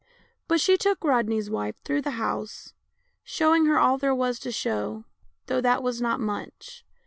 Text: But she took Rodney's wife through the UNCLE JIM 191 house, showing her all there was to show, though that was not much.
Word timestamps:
But 0.47 0.59
she 0.59 0.77
took 0.77 1.03
Rodney's 1.03 1.51
wife 1.51 1.77
through 1.83 2.01
the 2.01 2.09
UNCLE 2.13 2.17
JIM 2.17 2.19
191 2.25 2.37
house, 2.41 2.73
showing 3.23 3.65
her 3.67 3.77
all 3.77 3.99
there 3.99 4.15
was 4.15 4.39
to 4.39 4.51
show, 4.51 5.05
though 5.45 5.61
that 5.61 5.83
was 5.83 6.01
not 6.01 6.19
much. 6.19 6.83